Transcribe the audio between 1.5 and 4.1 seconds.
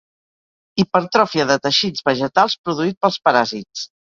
de teixits vegetals produït pels paràsits.